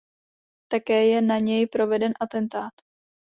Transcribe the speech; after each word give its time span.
Také 0.67 1.07
je 1.07 1.21
na 1.21 1.37
něj 1.37 1.67
proveden 1.67 2.13
atentát. 2.19 2.73